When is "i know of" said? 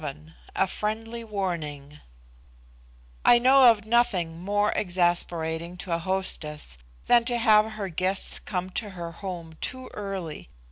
3.23-3.85